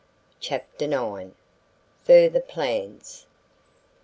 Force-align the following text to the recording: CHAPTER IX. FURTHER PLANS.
CHAPTER 0.39 0.85
IX. 0.85 1.29
FURTHER 2.05 2.39
PLANS. 2.41 3.27